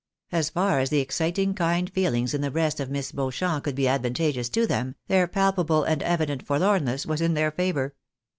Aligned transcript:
As 0.31 0.49
far 0.49 0.79
as 0.79 0.89
the 0.89 0.99
exciting 0.99 1.53
kind 1.53 1.93
feeUngs 1.93 2.33
in 2.33 2.41
the 2.41 2.49
breast 2.49 2.79
of 2.79 2.89
Miss 2.89 3.11
Beanchamp 3.11 3.63
could 3.63 3.75
be 3.75 3.87
advantageous 3.87 4.49
to 4.49 4.65
them, 4.65 4.95
their 5.05 5.27
palpable 5.27 5.83
and 5.83 6.01
evideii" 6.01 6.41
forlornness 6.47 7.05
was 7.05 7.21
in 7.21 7.35
their 7.35 7.51
favour. 7.51 7.93